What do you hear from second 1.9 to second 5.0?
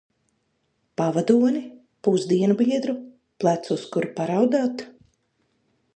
pusdienu biedru, plecu, uz kura paraudāt?